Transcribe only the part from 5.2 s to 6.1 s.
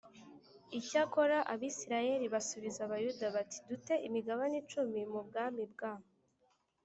bwami bwa